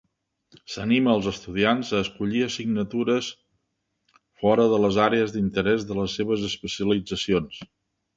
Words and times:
S'anima 0.75 1.11
als 1.17 1.25
estudiants 1.31 1.91
a 1.97 1.99
escollir 2.05 2.41
assignatures 2.45 3.27
fora 4.45 4.65
de 4.73 4.79
les 4.87 4.97
àrees 5.09 5.35
d'interès 5.35 5.85
de 5.91 5.99
les 5.99 6.17
seves 6.21 6.47
especialitzacions. 6.49 7.61